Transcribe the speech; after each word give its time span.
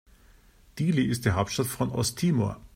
Dili 0.79 1.05
ist 1.05 1.25
die 1.25 1.29
Hauptstadt 1.33 1.67
von 1.67 1.91
Osttimor. 1.91 2.59